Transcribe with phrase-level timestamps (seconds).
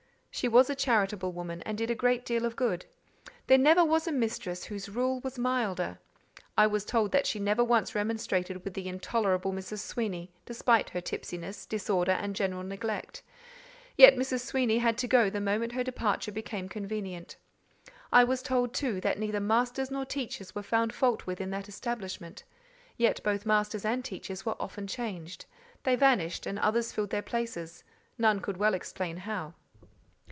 [0.33, 2.85] She was a charitable woman, and did a great deal of good.
[3.47, 5.99] There never was a mistress whose rule was milder.
[6.57, 9.79] I was told that she never once remonstrated with the intolerable Mrs.
[9.85, 13.21] Sweeny, despite her tipsiness, disorder, and general neglect;
[13.97, 14.39] yet Mrs.
[14.45, 17.35] Sweeny had to go the moment her departure became convenient.
[18.11, 21.67] I was told, too, that neither masters nor teachers were found fault with in that
[21.67, 22.45] establishment;
[22.97, 25.45] yet both masters and teachers were often changed:
[25.83, 27.83] they vanished and others filled their places,
[28.17, 29.53] none could well explain how.